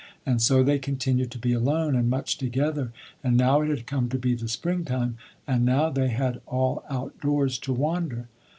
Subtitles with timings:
[0.25, 2.91] And so they continued to be alone and much together,
[3.23, 6.83] and now it had come to be the spring time, and now they had all
[6.89, 8.27] out doors to wander.